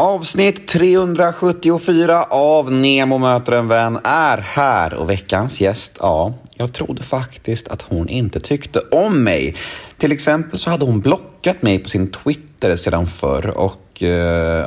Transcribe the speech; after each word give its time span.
Avsnitt 0.00 0.68
374 0.68 2.24
av 2.24 2.72
Nemo 2.72 3.18
möter 3.18 3.52
en 3.52 3.68
vän 3.68 3.98
är 4.04 4.38
här 4.38 4.94
och 4.94 5.10
veckans 5.10 5.60
gäst, 5.60 5.96
ja, 6.00 6.34
jag 6.54 6.72
trodde 6.72 7.02
faktiskt 7.02 7.68
att 7.68 7.82
hon 7.82 8.08
inte 8.08 8.40
tyckte 8.40 8.80
om 8.80 9.24
mig. 9.24 9.56
Till 9.98 10.12
exempel 10.12 10.58
så 10.58 10.70
hade 10.70 10.84
hon 10.84 11.00
blockat 11.00 11.62
mig 11.62 11.78
på 11.78 11.88
sin 11.88 12.10
Twitter 12.10 12.76
sedan 12.76 13.06
förr 13.06 13.58
och 13.58 14.02
eh, 14.02 14.08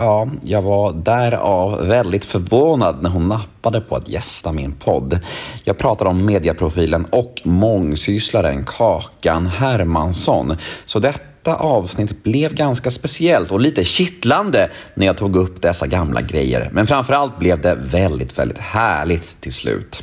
ja, 0.00 0.28
jag 0.44 0.62
var 0.62 0.92
därav 0.92 1.86
väldigt 1.86 2.24
förvånad 2.24 3.02
när 3.02 3.10
hon 3.10 3.28
nappade 3.28 3.80
på 3.80 3.96
att 3.96 4.08
gästa 4.08 4.52
min 4.52 4.72
podd. 4.72 5.20
Jag 5.64 5.78
pratar 5.78 6.06
om 6.06 6.24
mediaprofilen 6.24 7.04
och 7.04 7.40
mångsysslaren 7.44 8.64
Kakan 8.64 9.46
Hermansson. 9.46 10.56
Så 10.84 10.98
detta 10.98 11.31
detta 11.42 11.56
avsnitt 11.56 12.22
blev 12.22 12.54
ganska 12.54 12.90
speciellt 12.90 13.50
och 13.50 13.60
lite 13.60 13.84
kittlande 13.84 14.70
när 14.94 15.06
jag 15.06 15.16
tog 15.16 15.36
upp 15.36 15.62
dessa 15.62 15.86
gamla 15.86 16.20
grejer. 16.20 16.70
Men 16.72 16.86
framförallt 16.86 17.38
blev 17.38 17.60
det 17.60 17.74
väldigt, 17.74 18.38
väldigt 18.38 18.58
härligt 18.58 19.40
till 19.40 19.52
slut. 19.52 20.02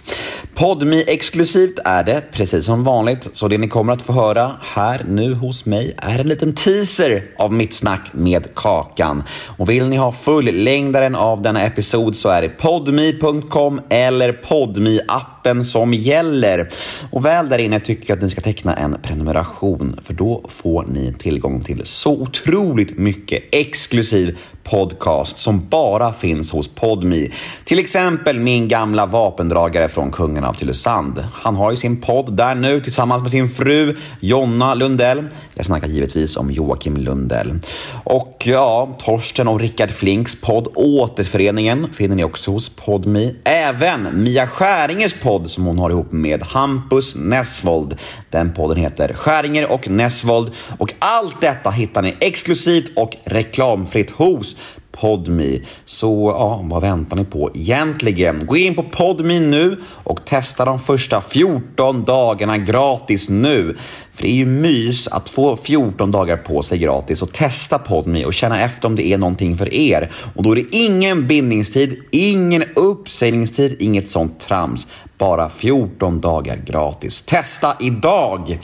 Podmi 0.59 1.03
exklusivt 1.07 1.79
är 1.85 2.03
det, 2.03 2.23
precis 2.31 2.65
som 2.65 2.83
vanligt, 2.83 3.29
så 3.33 3.47
det 3.47 3.57
ni 3.57 3.67
kommer 3.67 3.93
att 3.93 4.01
få 4.01 4.13
höra 4.13 4.51
här 4.61 5.05
nu 5.07 5.33
hos 5.33 5.65
mig 5.65 5.93
är 5.97 6.19
en 6.19 6.27
liten 6.27 6.55
teaser 6.55 7.25
av 7.37 7.53
mitt 7.53 7.73
snack 7.73 8.09
med 8.11 8.55
Kakan. 8.55 9.23
Och 9.57 9.69
vill 9.69 9.87
ni 9.87 9.97
ha 9.97 10.11
fullängdaren 10.11 11.15
av 11.15 11.41
denna 11.41 11.63
episod 11.63 12.15
så 12.15 12.29
är 12.29 12.41
det 12.41 12.49
podmi.com 12.49 13.81
eller 13.89 14.33
podmi 14.33 14.99
appen 15.07 15.65
som 15.65 15.93
gäller. 15.93 16.69
Och 17.11 17.25
väl 17.25 17.49
där 17.49 17.57
inne 17.57 17.79
tycker 17.79 18.09
jag 18.09 18.17
att 18.17 18.23
ni 18.23 18.29
ska 18.29 18.41
teckna 18.41 18.75
en 18.75 18.97
prenumeration 19.01 19.99
för 20.03 20.13
då 20.13 20.45
får 20.47 20.85
ni 20.85 21.13
tillgång 21.13 21.63
till 21.63 21.85
så 21.85 22.11
otroligt 22.11 22.97
mycket 22.97 23.43
exklusiv 23.51 24.37
podcast 24.63 25.37
som 25.37 25.67
bara 25.69 26.13
finns 26.13 26.51
hos 26.51 26.67
Podmi. 26.67 27.31
Till 27.65 27.79
exempel 27.79 28.39
min 28.39 28.67
gamla 28.67 29.05
vapendragare 29.05 29.87
från 29.87 30.11
kungarna 30.11 30.48
av 30.49 30.53
Tylösand. 30.53 31.23
Han 31.33 31.55
har 31.55 31.71
ju 31.71 31.77
sin 31.77 32.01
podd 32.01 32.33
där 32.33 32.55
nu 32.55 32.81
tillsammans 32.81 33.21
med 33.21 33.31
sin 33.31 33.49
fru 33.49 33.97
Jonna 34.19 34.73
Lundell. 34.73 35.27
Jag 35.53 35.65
snackar 35.65 35.87
givetvis 35.87 36.37
om 36.37 36.51
Joakim 36.51 36.97
Lundell. 36.97 37.59
Och 38.03 38.43
ja, 38.45 38.95
Torsten 38.99 39.47
och 39.47 39.59
Rickard 39.59 39.91
Flinks 39.91 40.41
podd 40.41 40.67
Återföreningen 40.75 41.93
finner 41.93 42.15
ni 42.15 42.23
också 42.23 42.51
hos 42.51 42.69
Podmi. 42.69 43.35
Även 43.43 44.23
Mia 44.23 44.47
Skäringers 44.47 45.13
podd 45.13 45.51
som 45.51 45.65
hon 45.65 45.79
har 45.79 45.89
ihop 45.89 46.11
med 46.11 46.43
Hampus 46.43 47.15
Nessvold. 47.15 47.97
Den 48.29 48.53
podden 48.53 48.77
heter 48.77 49.13
Skäringer 49.13 49.71
och 49.71 49.89
Nessvold 49.89 50.51
och 50.77 50.93
allt 50.99 51.41
detta 51.41 51.69
hittar 51.69 52.01
ni 52.01 52.17
exklusivt 52.19 52.91
och 52.95 53.15
reklamfritt 53.23 54.11
hos 54.11 54.55
Podmi. 54.91 55.65
Så 55.85 56.33
ja, 56.37 56.61
vad 56.63 56.81
väntar 56.81 57.17
ni 57.17 57.25
på 57.25 57.51
egentligen? 57.53 58.45
Gå 58.45 58.57
in 58.57 58.75
på 58.75 58.83
Podmi 58.83 59.39
nu 59.39 59.77
och 60.03 60.25
testa 60.25 60.65
de 60.65 60.79
första 60.79 61.21
14 61.21 62.03
dagarna 62.05 62.57
gratis 62.57 63.29
nu. 63.29 63.77
För 64.13 64.23
det 64.23 64.29
är 64.29 64.35
ju 64.35 64.45
mys 64.45 65.07
att 65.07 65.29
få 65.29 65.57
14 65.57 66.11
dagar 66.11 66.37
på 66.37 66.61
sig 66.61 66.77
gratis 66.77 67.21
och 67.21 67.33
testa 67.33 67.79
Podmi 67.79 68.25
och 68.25 68.33
känna 68.33 68.61
efter 68.61 68.87
om 68.87 68.95
det 68.95 69.07
är 69.07 69.17
någonting 69.17 69.57
för 69.57 69.73
er. 69.73 70.11
Och 70.35 70.43
då 70.43 70.51
är 70.51 70.55
det 70.55 70.75
ingen 70.75 71.27
bindningstid, 71.27 72.03
ingen 72.11 72.63
uppsägningstid, 72.75 73.75
inget 73.79 74.09
sånt 74.09 74.39
trams. 74.39 74.87
Bara 75.17 75.49
14 75.49 76.21
dagar 76.21 76.57
gratis. 76.65 77.21
Testa 77.21 77.77
idag! 77.79 78.59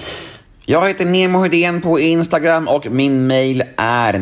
Jag 0.67 0.87
heter 0.87 1.05
Nemo 1.05 1.43
Hedén 1.43 1.81
på 1.81 1.99
Instagram 1.99 2.67
och 2.67 2.85
min 2.91 3.27
mail 3.27 3.63
är 3.77 4.13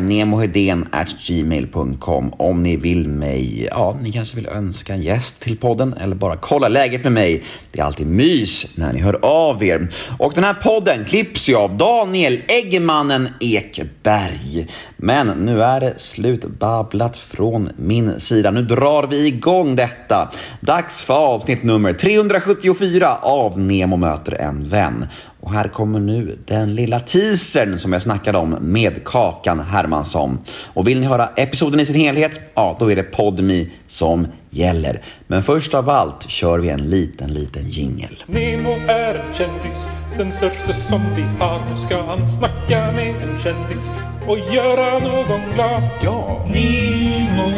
gmail.com 1.26 2.32
om 2.36 2.62
ni 2.62 2.76
vill 2.76 3.08
mig, 3.08 3.68
ja, 3.70 3.98
ni 4.02 4.12
kanske 4.12 4.36
vill 4.36 4.46
önska 4.46 4.94
en 4.94 5.02
gäst 5.02 5.40
till 5.40 5.56
podden 5.56 5.94
eller 5.94 6.16
bara 6.16 6.36
kolla 6.36 6.68
läget 6.68 7.02
med 7.04 7.12
mig. 7.12 7.42
Det 7.72 7.80
är 7.80 7.84
alltid 7.84 8.06
mys 8.06 8.76
när 8.76 8.92
ni 8.92 9.00
hör 9.00 9.18
av 9.22 9.64
er. 9.64 9.88
Och 10.18 10.32
den 10.34 10.44
här 10.44 10.54
podden 10.54 11.04
klipps 11.04 11.48
ju 11.48 11.56
av 11.56 11.76
Daniel 11.76 12.42
Eggmannen 12.48 13.28
Ekberg. 13.40 14.68
Men 14.96 15.26
nu 15.28 15.62
är 15.62 15.80
det 15.80 15.94
slutbabblat 15.96 17.18
från 17.18 17.70
min 17.76 18.20
sida. 18.20 18.50
Nu 18.50 18.62
drar 18.62 19.06
vi 19.06 19.26
igång 19.26 19.76
detta. 19.76 20.30
Dags 20.60 21.04
för 21.04 21.14
avsnitt 21.14 21.62
nummer 21.62 21.92
374 21.92 23.16
av 23.22 23.58
Nemo 23.58 23.96
möter 23.96 24.32
en 24.40 24.64
vän. 24.64 25.06
Och 25.44 25.52
här 25.52 25.68
kommer 25.68 26.00
nu 26.00 26.38
den 26.44 26.74
lilla 26.74 27.00
teasern 27.00 27.78
som 27.78 27.92
jag 27.92 28.02
snackade 28.02 28.38
om 28.38 28.50
med 28.60 29.04
Kakan 29.04 29.60
Hermansson. 29.60 30.38
Och 30.74 30.88
vill 30.88 31.00
ni 31.00 31.06
höra 31.06 31.26
episoden 31.36 31.80
i 31.80 31.86
sin 31.86 31.96
helhet, 31.96 32.40
ja 32.54 32.76
då 32.80 32.92
är 32.92 32.96
det 32.96 33.02
Podmi 33.02 33.70
som 33.86 34.26
gäller. 34.50 35.02
Men 35.26 35.42
först 35.42 35.74
av 35.74 35.90
allt 35.90 36.30
kör 36.30 36.58
vi 36.58 36.68
en 36.68 36.82
liten, 36.82 37.34
liten 37.34 37.70
jingel. 37.70 38.24
Nemo 38.26 38.70
är 38.88 39.14
en 39.14 39.34
kändis, 39.34 39.88
den 40.18 40.32
största 40.32 40.72
som 40.72 41.00
vi 41.16 41.22
har. 41.22 41.60
Nu 41.70 41.78
ska 41.78 42.02
han 42.02 42.28
snacka 42.28 42.92
med 42.92 43.08
en 43.08 43.40
kändis 43.42 43.90
och 44.26 44.38
göra 44.54 44.98
någon 44.98 45.40
glad. 45.54 45.82
Ja! 46.02 46.46
Nemo, 46.46 47.50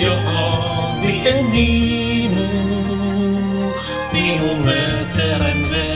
ja 0.00 0.96
det 1.02 1.28
är 1.28 1.42
Nemo. 1.42 2.46
Nemo 4.12 4.64
möter 4.64 5.34
en 5.34 5.72
vän. 5.72 5.95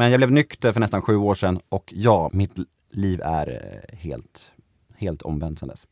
Men 0.00 0.10
jag 0.10 0.18
blev 0.18 0.32
nykter 0.32 0.72
för 0.72 0.80
nästan 0.80 1.02
sju 1.02 1.16
år 1.16 1.34
sedan 1.34 1.60
och 1.68 1.92
ja, 1.96 2.30
mitt 2.32 2.54
liv 2.92 3.20
är 3.24 3.48
eh, 3.48 3.98
helt, 3.98 4.52
helt 4.96 5.22
omvänt 5.22 5.58
sedan 5.58 5.68
dess. 5.68 5.86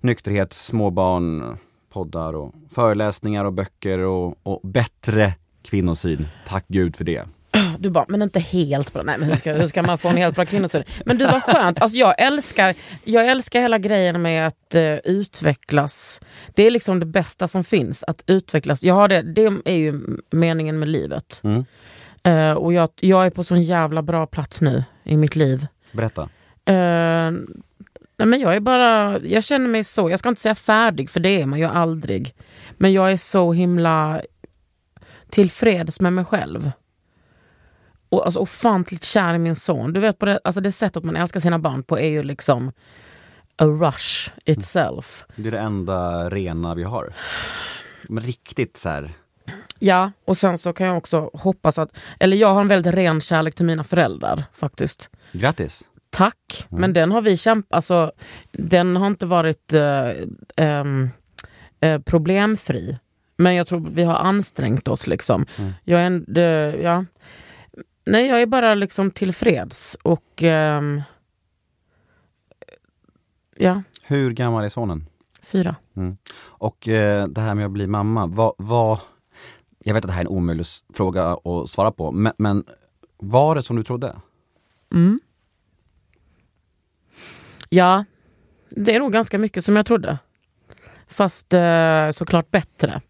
Nykterhet, 0.00 0.52
småbarn, 0.52 1.58
poddar 1.92 2.32
och 2.32 2.54
föreläsningar 2.70 3.44
och 3.44 3.52
böcker 3.52 3.98
och, 3.98 4.34
och 4.42 4.60
bättre 4.68 5.34
kvinnosyn. 5.62 6.28
Tack 6.46 6.64
gud 6.68 6.96
för 6.96 7.04
det. 7.04 7.22
Du 7.78 7.90
bara, 7.90 8.04
men 8.08 8.22
inte 8.22 8.40
helt 8.40 8.92
bra. 8.92 9.02
Nej 9.02 9.18
men 9.18 9.28
hur 9.28 9.36
ska, 9.36 9.52
hur 9.52 9.66
ska 9.66 9.82
man 9.82 9.98
få 9.98 10.08
en 10.08 10.16
helt 10.16 10.36
bra 10.36 10.46
kvinnosyn? 10.46 10.82
Men 11.04 11.18
du 11.18 11.26
var 11.26 11.40
skönt. 11.40 11.80
Alltså 11.80 11.98
jag, 11.98 12.20
älskar, 12.20 12.74
jag 13.04 13.28
älskar 13.28 13.60
hela 13.60 13.78
grejen 13.78 14.22
med 14.22 14.46
att 14.46 14.74
eh, 14.74 14.94
utvecklas. 14.94 16.20
Det 16.54 16.66
är 16.66 16.70
liksom 16.70 17.00
det 17.00 17.06
bästa 17.06 17.48
som 17.48 17.64
finns, 17.64 18.04
att 18.04 18.24
utvecklas. 18.26 18.82
Jag 18.82 18.94
har 18.94 19.08
det, 19.08 19.22
det 19.22 19.44
är 19.64 19.76
ju 19.76 20.00
meningen 20.30 20.78
med 20.78 20.88
livet. 20.88 21.40
Mm. 21.44 21.64
Eh, 22.26 22.52
och 22.52 22.72
jag, 22.72 22.88
jag 23.00 23.26
är 23.26 23.30
på 23.30 23.44
sån 23.44 23.62
jävla 23.62 24.02
bra 24.02 24.26
plats 24.26 24.60
nu 24.60 24.84
i 25.04 25.16
mitt 25.16 25.36
liv. 25.36 25.66
Berätta. 25.92 26.22
Eh, 26.64 27.30
nej 28.16 28.26
men 28.26 28.40
jag 28.40 28.56
är 28.56 28.60
bara, 28.60 29.18
jag 29.20 29.44
känner 29.44 29.68
mig 29.68 29.84
så, 29.84 30.10
jag 30.10 30.18
ska 30.18 30.28
inte 30.28 30.40
säga 30.40 30.54
färdig 30.54 31.10
för 31.10 31.20
det 31.20 31.40
är 31.40 31.46
man 31.46 31.58
ju 31.58 31.64
aldrig. 31.64 32.34
Men 32.76 32.92
jag 32.92 33.12
är 33.12 33.16
så 33.16 33.52
himla 33.52 34.22
tillfreds 35.30 36.00
med 36.00 36.12
mig 36.12 36.24
själv. 36.24 36.70
Och 38.08 38.24
alltså 38.24 38.40
ofantligt 38.40 39.04
kär 39.04 39.34
i 39.34 39.38
min 39.38 39.56
son. 39.56 39.92
Du 39.92 40.00
vet, 40.00 40.18
på 40.18 40.26
det, 40.26 40.40
alltså 40.44 40.60
det 40.60 40.72
sättet 40.72 41.04
man 41.04 41.16
älskar 41.16 41.40
sina 41.40 41.58
barn 41.58 41.82
på 41.82 41.98
är 41.98 42.08
ju 42.08 42.22
liksom 42.22 42.72
a 43.56 43.64
rush 43.64 44.30
itself. 44.44 45.24
Det 45.36 45.48
är 45.48 45.52
det 45.52 45.58
enda 45.58 46.30
rena 46.30 46.74
vi 46.74 46.82
har. 46.82 47.14
Men 48.08 48.24
riktigt 48.24 48.76
så 48.76 48.88
här. 48.88 49.10
Ja, 49.78 50.12
och 50.24 50.36
sen 50.36 50.58
så 50.58 50.72
kan 50.72 50.86
jag 50.86 50.96
också 50.96 51.30
hoppas 51.34 51.78
att, 51.78 51.96
eller 52.20 52.36
jag 52.36 52.54
har 52.54 52.60
en 52.60 52.68
väldigt 52.68 52.94
ren 52.94 53.20
kärlek 53.20 53.54
till 53.54 53.66
mina 53.66 53.84
föräldrar 53.84 54.44
faktiskt. 54.52 55.10
Grattis! 55.32 55.84
Tack, 56.10 56.66
men 56.68 56.92
den 56.92 57.10
har 57.10 57.20
vi 57.20 57.36
kämpat, 57.36 57.76
alltså 57.76 58.12
den 58.52 58.96
har 58.96 59.06
inte 59.06 59.26
varit 59.26 59.72
eh, 59.72 60.10
ehm, 60.56 61.10
eh, 61.80 62.00
problemfri. 62.00 62.98
Men 63.36 63.54
jag 63.54 63.66
tror 63.66 63.88
vi 63.90 64.02
har 64.02 64.14
ansträngt 64.14 64.88
oss 64.88 65.06
liksom. 65.06 65.46
Jag 65.84 66.00
är 66.00 66.06
en, 66.06 66.24
det, 66.28 66.76
ja. 66.82 67.04
Nej, 68.06 68.26
jag 68.26 68.42
är 68.42 68.46
bara 68.46 68.74
liksom 68.74 69.10
tillfreds 69.10 69.96
och 70.02 70.42
ehm, 70.42 71.02
ja, 73.56 73.82
Hur 74.02 74.30
gammal 74.32 74.64
är 74.64 74.68
sonen? 74.68 75.06
fyra. 75.42 75.76
Mm. 75.96 76.16
Och 76.38 76.88
eh, 76.88 77.26
det 77.26 77.40
här 77.40 77.54
med 77.54 77.66
att 77.66 77.72
bli 77.72 77.86
mamma, 77.86 78.26
vad, 78.26 78.52
vad, 78.58 78.98
jag 79.86 79.94
vet 79.94 80.04
att 80.04 80.08
det 80.08 80.12
här 80.12 80.20
är 80.20 80.24
en 80.24 80.36
omöjlig 80.36 80.66
fråga 80.94 81.24
att 81.24 81.70
svara 81.70 81.90
på, 81.92 82.12
men, 82.12 82.32
men 82.38 82.64
var 83.16 83.54
det 83.54 83.62
som 83.62 83.76
du 83.76 83.82
trodde? 83.82 84.16
Mm. 84.94 85.20
Ja, 87.68 88.04
det 88.70 88.94
är 88.94 89.00
nog 89.00 89.12
ganska 89.12 89.38
mycket 89.38 89.64
som 89.64 89.76
jag 89.76 89.86
trodde. 89.86 90.18
Fast 91.06 91.52
eh, 91.52 92.10
såklart 92.10 92.50
bättre. 92.50 93.00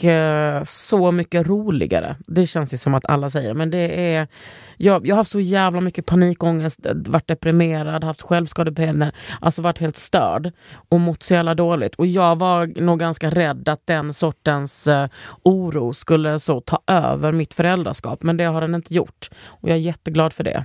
Och 0.00 0.04
eh, 0.04 0.62
så 0.62 1.12
mycket 1.12 1.46
roligare. 1.46 2.16
Det 2.26 2.46
känns 2.46 2.74
ju 2.74 2.76
som 2.76 2.94
att 2.94 3.06
alla 3.06 3.30
säger. 3.30 3.54
Men 3.54 3.70
det 3.70 4.14
är... 4.14 4.28
Jag, 4.76 5.06
jag 5.06 5.14
har 5.14 5.20
haft 5.20 5.30
så 5.30 5.40
jävla 5.40 5.80
mycket 5.80 6.06
panikångest, 6.06 6.86
varit 6.94 7.28
deprimerad, 7.28 8.04
haft 8.04 8.22
självskadebeteende. 8.22 9.12
Alltså 9.40 9.62
varit 9.62 9.78
helt 9.78 9.96
störd 9.96 10.52
och 10.88 11.00
mått 11.00 11.22
så 11.22 11.34
jävla 11.34 11.54
dåligt. 11.54 11.94
Och 11.94 12.06
jag 12.06 12.38
var 12.38 12.80
nog 12.80 12.98
ganska 12.98 13.30
rädd 13.30 13.68
att 13.68 13.86
den 13.86 14.12
sortens 14.12 14.86
eh, 14.86 15.08
oro 15.42 15.94
skulle 15.94 16.38
så 16.38 16.60
ta 16.60 16.82
över 16.86 17.32
mitt 17.32 17.54
föräldraskap. 17.54 18.22
Men 18.22 18.36
det 18.36 18.44
har 18.44 18.60
den 18.60 18.74
inte 18.74 18.94
gjort. 18.94 19.30
Och 19.46 19.68
jag 19.68 19.76
är 19.76 19.80
jätteglad 19.80 20.32
för 20.32 20.44
det. 20.44 20.64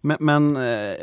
Men, 0.00 0.16
men 0.20 0.56
eh, 0.56 0.94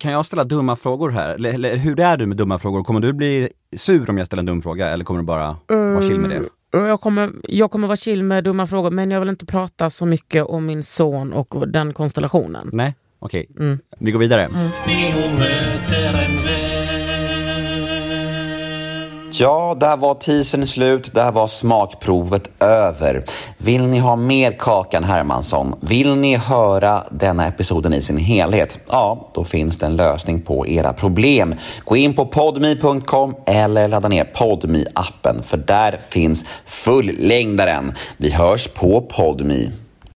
kan 0.00 0.12
jag 0.12 0.26
ställa 0.26 0.44
dumma 0.44 0.76
frågor 0.76 1.10
här? 1.10 1.34
Eller, 1.34 1.54
eller 1.54 1.76
hur 1.76 2.00
är 2.00 2.16
du 2.16 2.26
med 2.26 2.36
dumma 2.36 2.58
frågor? 2.58 2.84
Kommer 2.84 3.00
du 3.00 3.12
bli 3.12 3.48
sur 3.76 4.10
om 4.10 4.18
jag 4.18 4.26
ställer 4.26 4.40
en 4.40 4.46
dum 4.46 4.62
fråga 4.62 4.88
eller 4.88 5.04
kommer 5.04 5.20
du 5.20 5.26
bara 5.26 5.56
vara 5.68 6.02
chill 6.02 6.18
med 6.18 6.30
det? 6.30 6.78
Och 6.78 6.86
Jag 6.88 7.00
kommer, 7.00 7.30
jag 7.42 7.70
kommer 7.70 7.88
vara 7.88 7.96
chill 7.96 8.22
med 8.24 8.44
dumma 8.44 8.66
frågor 8.66 8.90
men 8.90 9.10
jag 9.10 9.20
vill 9.20 9.28
inte 9.28 9.46
prata 9.46 9.90
så 9.90 10.06
mycket 10.06 10.44
om 10.44 10.66
min 10.66 10.82
son 10.82 11.32
och 11.32 11.68
den 11.68 11.92
konstellationen. 11.92 12.70
Nej? 12.72 12.94
Okej, 13.18 13.46
Mm. 13.58 13.78
vi 13.98 14.10
går 14.12 14.18
vidare. 14.20 14.48
Ja, 19.40 19.76
där 19.80 19.96
var 19.96 20.14
teasern 20.14 20.66
slut. 20.66 21.14
Där 21.14 21.32
var 21.32 21.46
smakprovet 21.46 22.62
över. 22.62 23.24
Vill 23.58 23.86
ni 23.86 23.98
ha 23.98 24.16
mer 24.16 24.52
Kakan 24.58 25.04
Hermansson? 25.04 25.74
Vill 25.80 26.16
ni 26.16 26.36
höra 26.36 27.04
denna 27.10 27.46
episoden 27.46 27.94
i 27.94 28.00
sin 28.00 28.18
helhet? 28.18 28.80
Ja, 28.88 29.30
då 29.34 29.44
finns 29.44 29.76
det 29.76 29.86
en 29.86 29.96
lösning 29.96 30.42
på 30.42 30.66
era 30.66 30.92
problem. 30.92 31.54
Gå 31.84 31.96
in 31.96 32.14
på 32.14 32.26
podme.com 32.26 33.34
eller 33.46 33.88
ladda 33.88 34.08
ner 34.08 34.24
podme 34.24 34.84
appen 34.94 35.42
för 35.42 35.56
där 35.56 35.98
finns 36.08 36.44
fullängdaren. 36.66 37.94
Vi 38.16 38.30
hörs 38.30 38.68
på 38.68 39.00
podme. 39.00 39.81